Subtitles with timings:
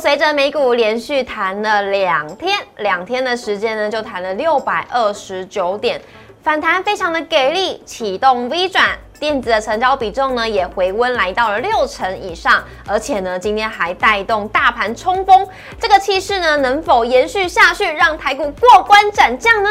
[0.00, 6.00] 随着美股连续弹了两天，两天的时间呢，就弹了六百二十九点，
[6.42, 15.46] 反弹非常的给力，启动 V 转，电子的成交比重呢也回温来到了六成以上，而且呢今天还带动大盘冲锋，
[15.80, 19.70] 这个气势呢能否延续下去，让台股过关斩将呢？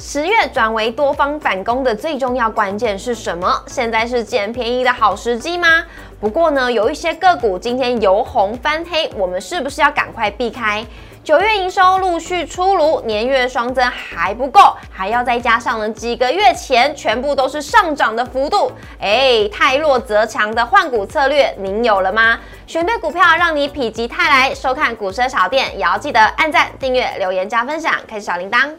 [0.00, 3.62] 十月转为多方反攻的最重要关键是什么？
[3.66, 5.84] 现在是捡便宜的好时机吗？
[6.20, 10.86] 不过呢，有一些个股今天由红翻黑，我们是不是要赶快避开？
[11.24, 18.70] 九月营收陆续出炉，年月双增还不够，还要再加上呢几个月前全部都是上涨的幅度，
[19.00, 22.38] 哎，太弱则强的换股策略，您有了吗？
[22.68, 24.54] 选对股票，让你否极泰来。
[24.54, 28.70] 收看股市小店，也要记得按赞、订阅、留言、加分享，开启小铃铛。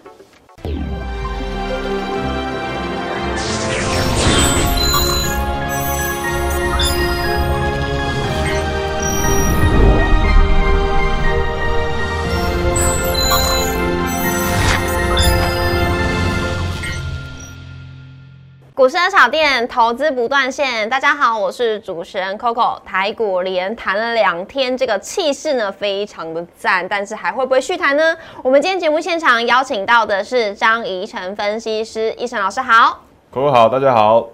[18.90, 20.90] 股市的小店，投资不断线。
[20.90, 22.80] 大家好，我是主持人 Coco。
[22.84, 28.17] 台股连弹了两天，这个气势呢非常的赞，但是还会不会续弹呢？
[28.42, 33.02] 我们今天节目现场邀请到的是张怡晨分析师，怡晨老师好
[33.32, 34.28] ，Coco 好，大家好。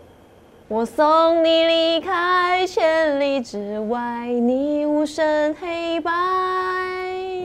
[0.70, 6.12] 我送你离开千里之外，你无声黑白。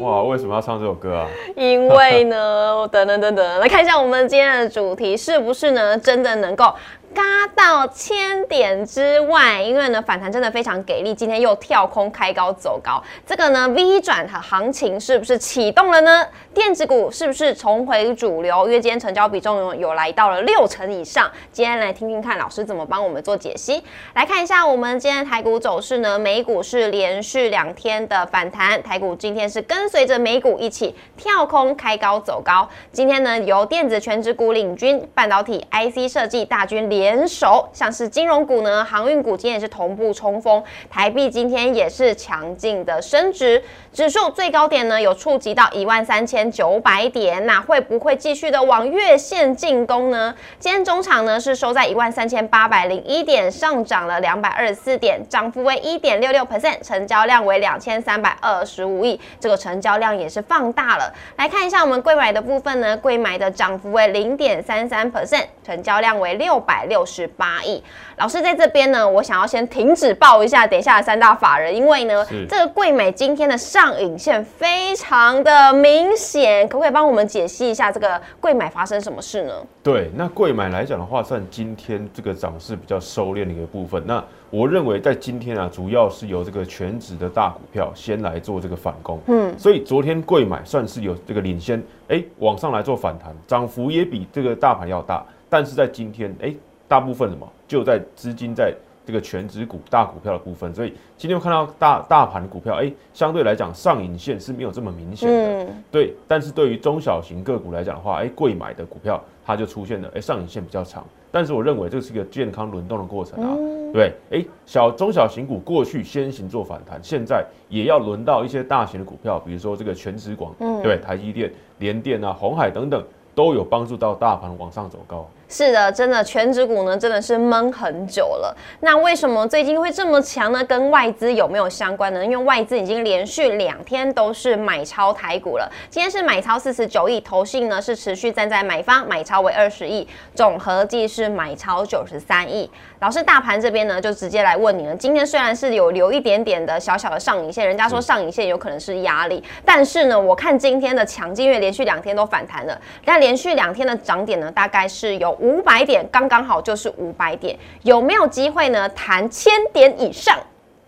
[0.00, 1.26] 哇，为什么要唱这首歌啊？
[1.56, 5.98] 因为呢，等等等等，来看一下我们今天的主题是不是呢？
[5.98, 6.72] 真的能够。
[7.12, 7.22] 嘎
[7.56, 16.24] 到千点之外，因为呢反弹真的非常给力，今天又跳空开高走高，这个呢 V 转的行情是不是启动了呢？
[16.54, 18.66] 电子股是不是重回主流？
[18.66, 21.28] 因为今天成交比重有来到了六成以上。
[21.50, 23.82] 今天来听听看老师怎么帮我们做解析。
[24.14, 32.68] 来看一下我们今天台股走势呢，美股是连续两天的反弹，台股今天是跟随着美股一起跳空开高走高。
[32.92, 36.99] 今天呢由电子全指股领军，半导体 IC 设计大军连。
[37.00, 50.34] 联手，像是金融股呢，航运股今天也是同步冲锋，台币今天也是强劲的升值，指数最高点呢有触及到一万三千九百点，那会不会继续的往月线进攻呢？
[50.58, 61.10] 今天中场呢是收在一万三千八百零一点，上涨了两百二十四点，涨幅为一点六六 percent，成交量为两千三百二十五亿，这个成交量也是放大了。
[61.36, 66.80] 来看一下我们贵买的部分呢，贵买的涨幅为零点三三 percent，成交量为六百。
[66.88, 67.80] 六十八亿，
[68.16, 79.52] 老师在这边呢，我想要先停止报一下，等一下的三大法人，因为呢，这个贵美今天的上影线非常的明显，可不可以帮我们解析一下这个贵买发生什么事呢？
[79.82, 84.02] 对，那贵买来讲的话，算今天这个涨势比较收敛的一个部分。
[84.04, 96.54] 那我认为在今天啊，主要是由这个全职的大股票先来做这个反攻，嗯，所以昨天贵买算是有这个领先，哎，往上来做反弹，涨幅也比这个大盘要大，但是在今天，哎。
[96.90, 98.74] 大部分什么就在资金在
[99.06, 106.16] 这个全指股大股票的部分，所以今天看到大大盘股票，哎，相对来讲上影线是没有这么明显的，对。
[106.26, 111.06] 但是对于中小型个股来讲的话，哎，贵买的股票它就出现了，哎，上影线比较长。
[111.30, 113.56] 但是我认为这是一个健康轮动的过程啊，
[113.92, 120.52] 对，哎，小中小型股过去先行做反弹，现在也要轮到一些大型的股票，比如说这个全职广，
[120.82, 123.02] 对，台积电、联电啊、红海等等，
[123.34, 125.28] 都有帮助到大盘往上走高。
[125.52, 128.56] 是的，真的全指股呢，真的是闷很久了。
[128.78, 130.62] 那为什么最近会这么强呢？
[130.64, 132.24] 跟外资有没有相关呢？
[132.24, 135.68] 因为外资已经连续两天都是买超台股了。
[135.90, 140.06] 今天是买超四十九亿，投信呢是持续站在买方，买超为二十亿，
[140.36, 142.70] 总合计是买超九十三亿。
[143.00, 144.94] 老师，大盘这边呢，就直接来问你了。
[144.94, 155.30] 今天虽然是有留一点点的小小的上影线，人家说上影线有可能是压力，但是呢，我看今天的强劲，因为连续两天都反弹了，那连续两天的涨点呢，大概是有。
[155.40, 158.86] 五百点刚刚好就是五百点，有没有机会呢？
[158.90, 160.38] 谈千点以上？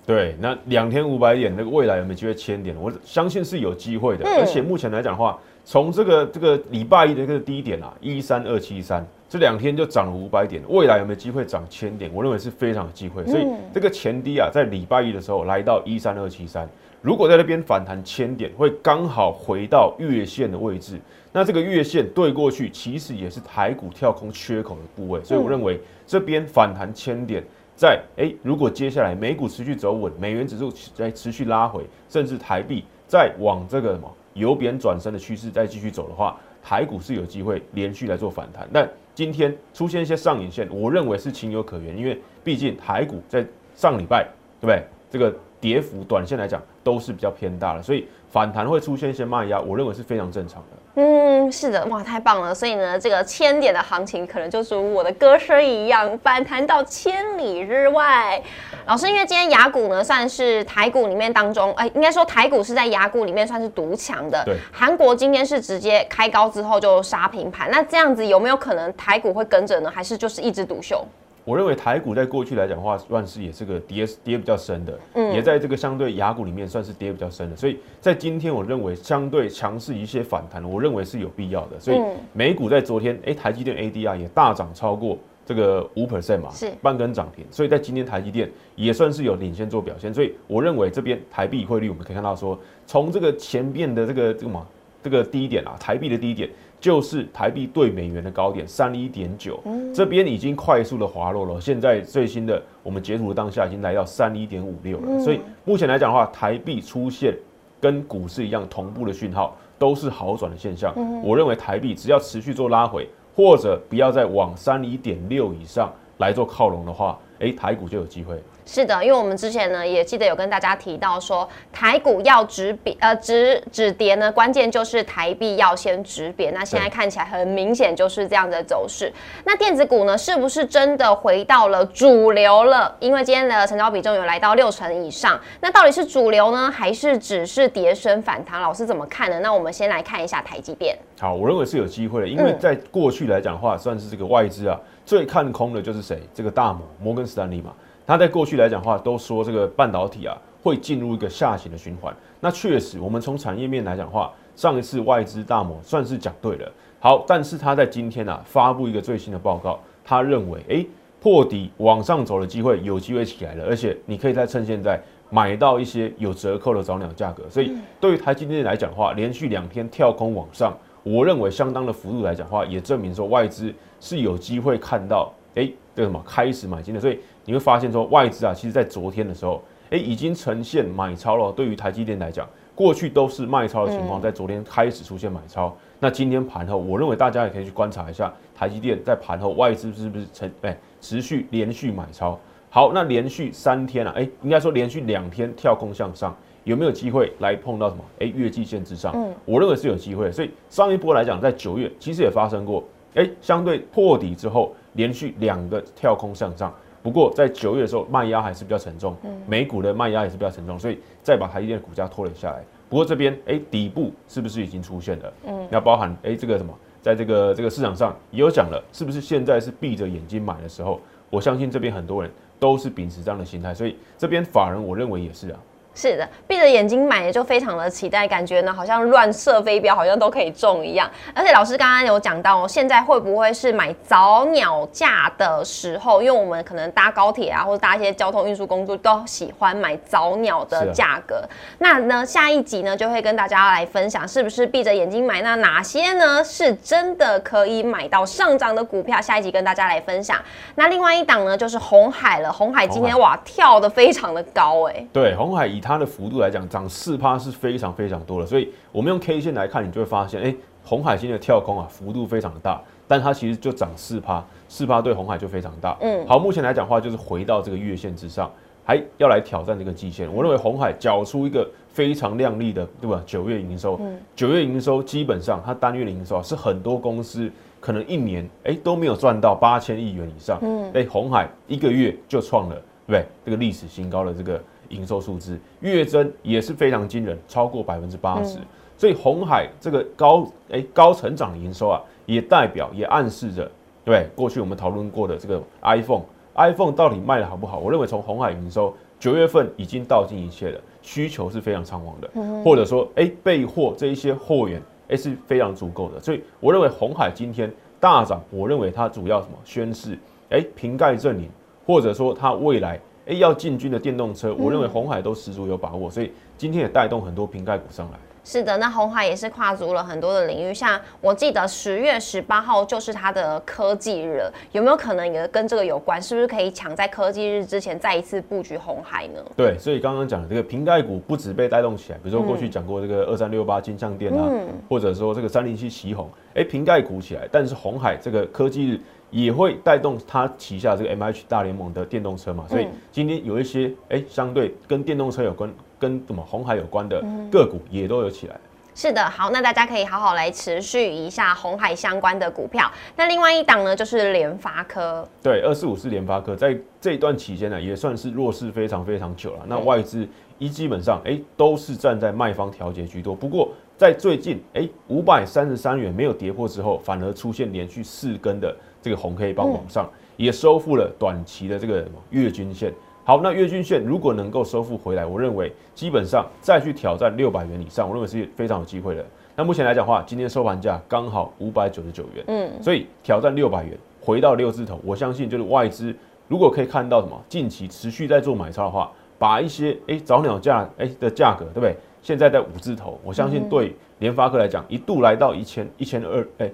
[0.05, 2.77] 对，那两天五百点，那个未来有没有机会千点？
[2.79, 4.29] 我相信是有机会的。
[4.38, 12.11] 而且目前来讲的话，从这个这个礼拜一的一个低点啊，一三二七三，这两天就涨了五百点，未来有没有机会涨千点？
[12.12, 13.25] 我认为是非常有机会。
[13.26, 16.69] 所以这个前低啊，在礼拜一的时候来到一三二七三，
[17.00, 21.00] 如果在那边反弹千点，会刚好回到月线的位置。
[21.32, 27.43] 那这个月线对过去，其实也是台股跳空缺口的部位，所以我认为这边反弹千点，
[27.75, 38.69] 在哎，如果接下来美股持续走稳，美元指数在持续拉回，甚至台币再往这个什么由贬转升的趋势再继续走的话，台股是有机会连续来做反弹。
[38.73, 43.44] 但今天出现一些上影线，我认为是情有可原，因为毕竟台股在
[43.75, 44.26] 上礼拜
[44.61, 44.82] 对不对？
[45.11, 51.00] 这个跌幅短线来讲都是比较偏大的，所以反弹会出现一些卖压，我认为是非常正常的。
[51.00, 52.53] 嗯，是的，哇，太棒了！
[52.53, 58.43] 所以呢，这个千点的行情可能就是我的歌声一样，反弹到千里之外。
[58.87, 64.43] 老师，因为今天雅股呢算是台股里面当中，哎，应该说台股是在雅股里面算是独强的。
[64.44, 69.91] 对，韩国今天是直接开高之后就杀平盘，那这样子有没有可能台股会跟着呢？
[69.94, 71.06] 还是就是一枝独秀？
[71.44, 81.81] 我认为台股在过去来讲的话，算是也是个跌跌比较深的，嗯，也在这个相对雅股里面算是跌比较深的，所以在今天我认为相对强势一些反弹，我认为是有必要的。
[81.81, 82.00] 所以
[82.33, 90.15] 美股在昨天，哎，台积电 ADR 也大涨超过这个五 percent 嘛，是半根涨停，所以在今天台积电也算是有领先做表现。
[90.15, 92.56] 所以我认为这边台币汇率我们可以看到说，
[92.87, 94.65] 从这个前面的这个这个嘛
[95.03, 96.49] 这个低点啊，台币的低点。
[96.82, 99.62] 就是台币对美元的高点三一点九，
[99.94, 101.61] 这边已经快速的滑落了。
[101.61, 107.32] 现在最新的我们截图的当下已经来到三一点五六了，所以目前来讲的话，台币出现
[107.81, 110.93] 跟股市一样同步的讯号，都是好转的现象。
[111.23, 115.88] 我认为台币只要持续做拉回，或者不要再往三一点六以上
[116.19, 118.41] 来做靠拢的话，诶，台股就有机会。
[118.65, 126.55] 是的，因为我们之前呢也记得有跟大家提到说，台股要止贬呃止止跌呢，关键就是台币要先止贬。
[126.55, 129.12] 那现在看起来很明显就是这样的走势。
[129.44, 132.94] 那电子股呢，是不是真的回到了主流了？
[133.00, 135.39] 因为今天的成交比重有来到六成以上。
[135.61, 138.62] 那到底是主流呢，还是只是跌升反弹？
[138.62, 139.41] 老师怎么看呢？
[139.41, 140.97] 那我们先来看一下台积电。
[141.19, 146.20] 好，我认为是有机会的，因为在过去来讲的话，算是这个外资啊最看空的就是谁？
[146.32, 147.72] 这个大摩摩根斯坦利嘛。
[148.06, 152.14] 他在过去来讲话，都说这个半导体啊会进入一个下行的循环。
[152.40, 156.70] 那确实，我们从产业面来讲话，上一次外资大摩算是讲对了。
[156.99, 160.84] 好，但是他在今天啊发布一个最新的报告，他认为哎
[161.20, 165.00] 破底往上走的机会有机会起来了，而且你可以再趁现在
[165.31, 167.44] 买到一些有折扣的早鸟价格。
[167.48, 177.00] 所以对于台积电来讲话，连续两天跳空往上，我认为相当的幅度来讲话，也证明说外资是有机会看到哎这个什么开始买进的。
[177.00, 181.50] 所以你会发现说外资啊，其实在昨天的时候，哎，已经呈现买超了。
[181.52, 185.76] 对于台积电来讲，过去都是卖超的情况，在昨天开始出现买超。
[185.99, 192.38] 那今天盘后，我认为大家也可以去观察一下台积电在盘后外资是不是成哎持续连续买超。
[192.74, 196.34] 好，那连续三天了，哎，应该说连续两天跳空向上，
[196.64, 198.02] 有没有机会来碰到什么？
[198.20, 200.32] 哎，月季线之上，嗯，我认为是有机会。
[200.32, 202.82] 所以上一波来讲，在九月其实也发生过，
[203.14, 206.74] 哎，相对破底之后，连续两个跳空向上。
[207.02, 209.14] 不过在九月的时候，卖压还是比较沉重，
[209.46, 212.64] 美股的卖压也是比较沉重，所以再把台积电股价拖了下来。
[212.88, 215.32] 不过这边哎，底部是不是已经出现了？
[215.46, 216.72] 嗯，那包含哎这个什么，
[217.02, 220.98] 在这个这个市场上也有讲了，是不是现在是闭着眼睛买的时候？
[221.28, 222.30] 我相信这边很多人
[222.62, 225.59] 都是秉持这样的心态，所以这边法人我认为也是啊。
[225.94, 231.11] 是的，闭着眼睛买就非常的期待，感觉呢好像乱射飞镖，好像都可以中一样。
[231.35, 236.23] 而且老师刚刚有讲到，现在会不会是买早鸟价的时候？
[236.23, 241.43] 因为我们可能搭高铁啊，或者搭一些交通运输工具，都喜欢买早鸟的价格。
[241.79, 245.43] 那呢，下一集呢就会跟大家来分享，是不是闭着眼睛买？
[245.43, 249.21] 那哪些呢是真的可以买到上涨的股票？
[249.21, 250.39] 下一集跟大家来分享。
[250.77, 255.06] 那另外一档呢就是红海了，红海今天哇跳的非常的高哎。
[255.12, 265.96] 对，红海以它的幅度来讲，涨四趴是非常非常多的，所以我们用 K 线来看，你就会发现，哎，红海今天的跳空啊，幅度非常的大，但它其实就涨四趴，四趴对红海就非常大。
[266.01, 268.51] 嗯，好，目前来讲话就是回到这个月线之上，
[268.84, 270.32] 还要来挑战这个季线。
[270.32, 273.20] 我认为红海缴出一个非常亮丽的，对吧？
[273.27, 274.01] 九月营收，
[274.36, 280.58] 九月营收基本上它单月的营收啊，是很多公司可能一年哎都没有赚到八千亿元以上。
[280.62, 283.27] 嗯，哎，红海一个月就创了，对不对？
[283.44, 284.62] 这个历史新高的这个。
[284.93, 288.58] 营收数字月增也是非常惊人，超过百分之八十。
[288.96, 293.69] 所以红海这个高诶高成长的营收啊，也代表也暗示着，
[294.05, 297.79] 对过去我们讨论过的这个 iPhone，iPhone 到底卖的好不好？
[297.81, 302.31] 我认为从红海营收九月份已经道尽一切了，需求是非常畅旺的，
[302.63, 306.20] 或者说诶备货这一些货源诶是非常足够的。
[306.20, 310.17] 所以我认为红海今天大涨，我认为它主要什么宣示
[310.51, 311.49] 诶瓶盖证明，
[311.84, 313.01] 或者说它未来。
[313.26, 318.19] 哎，要进军的电动车，我认为红海都十足有把握，所以今天也带动很多瓶盖股上来。
[318.44, 326.20] 是的，那红海也是跨足了很多的领域，像我记得十月十八号就是它的科技日了，有没有可能也跟这个有关？
[326.20, 329.41] 是不是可以抢在科技日之前再一次布局红海呢？
[329.56, 334.51] 对，所以刚刚讲的这个瓶盖股不止被带动起来，比如说过去讲过这个二三六八金像店啊，
[334.89, 345.72] 或者说这个三零七旗红，哎，瓶盖股起来，但是红海这个科技日也会带动它旗下这个 M H 大联盟的电动车嘛，所以今天有一些哎相对跟电动车有关。
[346.03, 348.56] 跟什么红海有关的个股也都有起来。
[348.94, 352.91] 是的，好，那大家可以好好来持续一下红海相关的股票。
[353.17, 355.27] 那另外一档呢，就是联发科。
[355.43, 359.65] 对，二四五是联发科，在这一段期间呢，也算是弱势非常非常久了。
[359.67, 360.29] 那外资
[360.59, 363.35] 一基本上哎都是站在卖方调节居多。
[363.35, 372.93] 不过在最近哎五百三十三元没有跌破之后，反而出现连续四根的这个红 K 棒往上，也收复了短期的这个月均线。
[373.24, 379.24] 好，那月均线如果能够收复回来，我认为基本上再去挑战六百元以上，我认为是非常有机会的。
[379.55, 386.12] 那目前来讲话，今天收盘价刚好五百九十九元，嗯，所以挑战六百元，回到六字头，我相信就是外资
[386.48, 391.94] 如果可以看到什么近期持续在做买超的话，把一些哎早鸟价哎的价格，对不对？
[392.22, 396.69] 现在在五字头，我相信对联发科来讲，一度来到一千一千二哎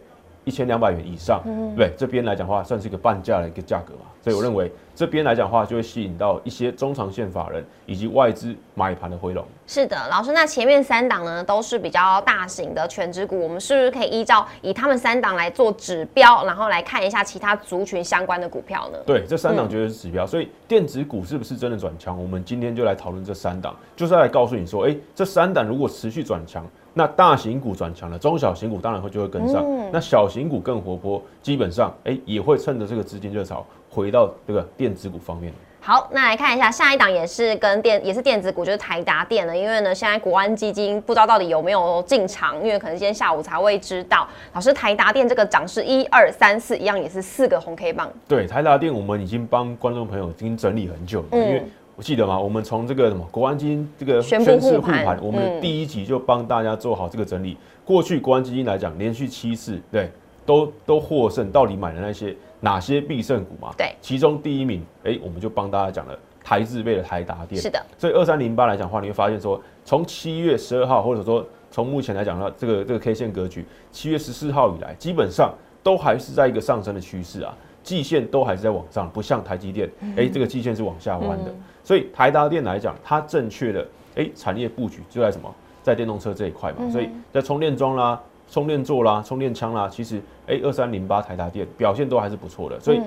[0.45, 1.43] 一千两百元以上，
[1.77, 4.07] 对这边来讲话，算是一个半价的一个价格嘛。
[4.23, 9.45] 所以我认为这边来讲话，就会吸引到一些中长线法人以及外资买盘的回笼。
[9.65, 18.99] 是的，老师，那前面三档呢都是比较大型的全职股，我们是不是可以依照以他们三档来做指标，然后来看一下其他族群相关的股票呢？
[19.07, 20.27] 对，这三档绝对是指标。
[20.27, 22.21] 所以电子股是不是真的转强？
[22.21, 33.65] 我们今天就来讨论这三档，就是来告诉你说，哎，这三档如果持续转强，那大型股转强了，中小型股当然会就会跟上，那小型股更活泼，基本上哎也会趁着这个资金热潮。
[33.99, 35.53] 回到这个电子股方面。
[35.81, 39.57] 好，那来看一下下一档也是跟电也是电子股，就是台达电了。
[39.57, 44.29] 因为呢，现在国安基金不知道到底有没有进场，因为可能今天下午才会知道。
[44.53, 48.11] 老师，台达电这个涨势一二三四一样，也是四个红 K 棒。
[48.29, 51.65] 对，台达电我们已经帮观众朋友已经整理很久了，因为
[51.97, 57.57] 我记得嘛，我们从这个什么国安基金这个宣布护盘，我们第一集就帮大家做好这个整理。
[57.85, 60.11] 过去国安基金来讲，连续七次对
[60.45, 62.37] 都都获胜，到底买的那些。
[62.61, 63.73] 哪些必胜股嘛？
[63.77, 67.61] 对，其中第一名，哎，我们就帮大家讲了台制备的台达电。
[67.61, 81.55] 是的，所以二三零八来讲的话，你会发现说，从七月十二号，或者说从目前来讲的话，这个这个 K 线格局，七月十四号以来，基本上都还是在一个上升的趋势啊，季线都还是在往上，不像台积电，哎，这个季线是往下弯的。
[81.85, 83.87] 所以台达电来讲，它正确的
[84.17, 88.21] 哎产业布局就在什么，在电动车这一块嘛，所以在充电桩啦。
[88.51, 93.01] 充电座啦，充电枪啦，其实哎二三零八台达电表现都还是不错的，所以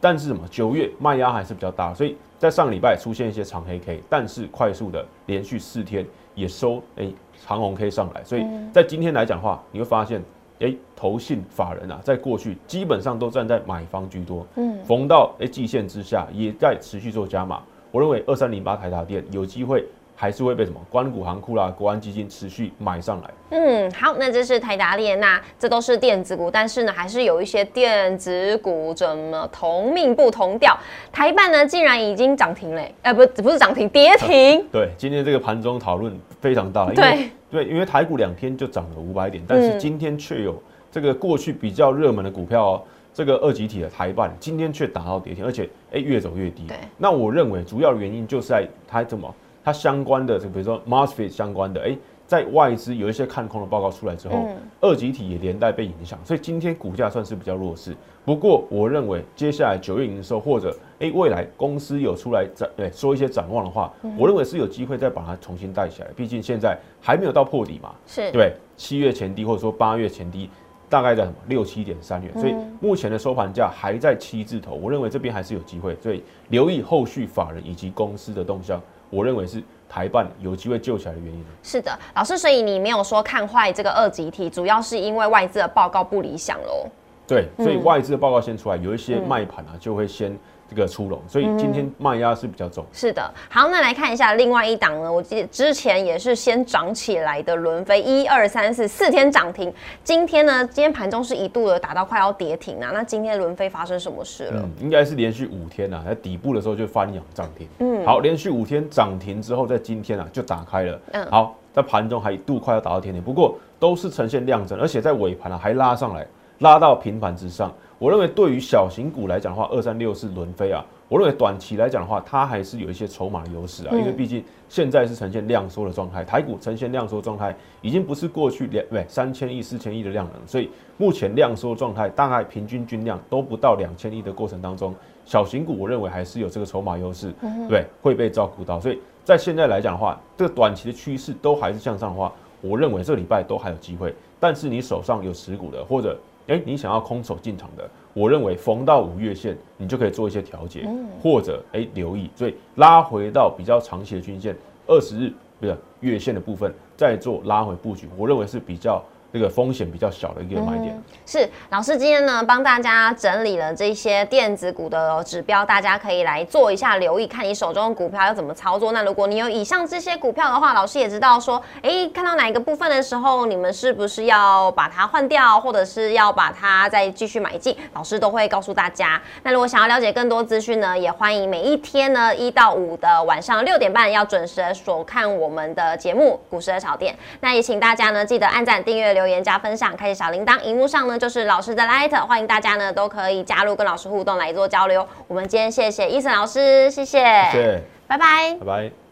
[0.00, 7.08] 但是什么九月卖压还是比较大，所以在上礼拜出现一些长黑 K，但是快速的连续四天也收哎
[7.46, 10.22] 长红 K 上来，所以在今天来讲话，你会发现
[10.60, 19.84] 哎投信法人啊，在过去基本上都站在买方居多，嗯，逢到哎季线之下也在持续做加码，我认为二三零八台达电有机会。
[20.20, 23.30] 还是会被什么关谷行库啦、国安基金持续买上来。
[23.50, 30.76] 嗯，好，那这是台达电，那这都是电子股，但是呢，还是有一些电子股怎么同命不同调？
[31.12, 34.66] 台办呢，竟然已经涨停嘞，呃，不，不是涨停，跌停。
[34.72, 40.60] 对，今天这个盘中讨论非常大，对对，因为台股两天就涨了五百点，但是今天却有
[40.90, 42.82] 这个过去比较热门的股票哦，
[43.14, 46.66] 这个二级体的台办今天却打到跌停，而且哎越走越低。
[46.66, 49.32] 对，那我认为主要原因就是在它怎么。
[49.68, 51.94] 它相关的，就比如说 MOSFET 相关的，哎，
[52.26, 54.48] 在外资有一些看空的报告出来之后，
[54.80, 57.94] 二级体也连带被影响，所以今天股价算是比较弱势。
[58.24, 66.08] 不过，我认为接下来九月营收或者哎未来公司有出来展对说一些展望的话，我认为是有机会再把它重新带起来。
[66.16, 70.48] 毕竟现在还没有到破底嘛，是对七月前低或者说八月前低
[70.88, 78.80] 大概在什么六七点三元，所以目前的收盘价还在七字头，我认为这边还是有机会，所以留意后续法人以及公司的动向。
[79.10, 81.44] 我认为是台办有机会救起来的原因。
[81.62, 86.86] 是的，老师，所以你没有说看坏这个二级体，主要是因为外资的报告不理想喽。
[87.26, 90.36] 对，所以外资的报告先出来，有一些卖盘啊，就会先。
[90.68, 92.84] 这个出笼，所以今天卖压是比较重。
[92.92, 95.10] 是的，好，那来看一下另外一档呢。
[95.10, 99.72] 我记得之前也是先涨起来的轮飞，一二三四四天涨停。
[100.04, 102.90] 今天呢，今天盘中是一度的打到快要跌停啊。
[102.92, 104.60] 那今天轮飞发生什么事了？
[104.62, 107.66] 嗯，应该是连续五天啊，在底部的时候就翻扬涨停。
[107.78, 111.00] 嗯，好，连续五天涨停之后，在今天啊就打开了。
[111.12, 116.26] 嗯，好，在盘中还一度快要打到天停，不过都是呈现量增，而且在尾盘啊还拉上来，
[116.58, 117.72] 拉到平盘之上。
[117.98, 137.32] 我认为对于小型股来讲的话，二三六是轮飞啊，我认为短期来讲的话，它还是有一些筹码优势啊，因为毕竟现在是呈现量缩的状态，台股呈现量缩状态，已经不是过去两对三千亿、四千亿的量能，所以目前量缩状态大概平均均量都不到两千亿的过程当中，小型股我认为还是有这个筹码优势，
[137.68, 144.14] 对，会被照顾到，所以在现在来讲的话，这个短期的趋势都还是向上的话，我认为这个礼拜都还有机会。
[144.38, 146.16] 但是你手上有持股的，或者
[146.48, 150.86] 哎你想要空手进场的，我认为逢到五月线，你就可以做一些调节，
[151.22, 159.02] 或者哎留意，所以拉回到比较长期的均线，二十日不是月线的部分，再做拉回布局，我认为是比较。
[159.30, 168.92] 这个风险比较小的一个买点是老师今天呢帮大家整理了这些电子股的指标，大家可以来做一下留意，看你手中的股票要怎么操作。
[168.92, 179.20] 那如果你有以上这些股票的话，老师也知道说，哎，看到哪一个部分的时候，你们是不是要把它换掉，或者是要把它再继续买进，老师都会告诉大家。
[179.42, 187.12] 那如果想要了解更多资讯呢，也欢迎每一天呢一到五的晚上六点半要准时锁看我们的节目《股市的炒店》。
[187.40, 189.17] 那也请大家呢记得按赞、订阅。
[189.18, 195.04] 留言加分享，开启小铃铛，荧幕上呢就是老师的 light，欢迎大家呢都可以加入跟老师互动来做交流。
[195.26, 197.18] 我们今天谢谢伊森老师，谢谢，
[197.50, 199.07] 谢谢，拜拜，拜拜。